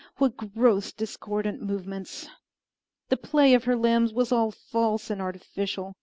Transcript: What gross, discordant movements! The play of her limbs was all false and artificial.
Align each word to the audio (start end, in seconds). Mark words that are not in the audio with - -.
What 0.17 0.35
gross, 0.35 0.91
discordant 0.91 1.61
movements! 1.61 2.27
The 3.09 3.17
play 3.17 3.53
of 3.53 3.65
her 3.65 3.75
limbs 3.75 4.11
was 4.13 4.31
all 4.31 4.49
false 4.49 5.11
and 5.11 5.21
artificial. 5.21 5.93